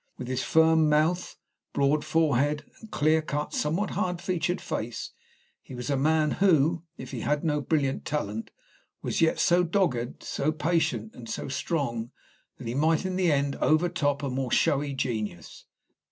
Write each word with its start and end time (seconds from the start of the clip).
With 0.17 0.27
his 0.29 0.41
firm 0.41 0.89
mouth, 0.89 1.35
broad 1.73 2.03
forehead, 2.03 2.63
and 2.79 2.89
clear 2.89 3.21
cut, 3.21 3.53
somewhat 3.53 3.91
hard 3.91 4.19
featured 4.19 4.59
face, 4.59 5.11
he 5.61 5.75
was 5.75 5.91
a 5.91 5.95
man 5.95 6.31
who, 6.41 6.81
if 6.97 7.11
he 7.11 7.19
had 7.21 7.43
no 7.43 7.61
brilliant 7.61 8.03
talent, 8.03 8.49
was 9.03 9.21
yet 9.21 9.37
so 9.37 9.61
dogged, 9.63 10.23
so 10.23 10.51
patient, 10.51 11.13
and 11.13 11.29
so 11.29 11.49
strong 11.49 12.09
that 12.57 12.65
he 12.65 12.73
might 12.73 13.05
in 13.05 13.15
the 13.15 13.31
end 13.31 13.57
overtop 13.57 14.23
a 14.23 14.29
more 14.31 14.51
showy 14.51 14.93
genius. 14.95 15.65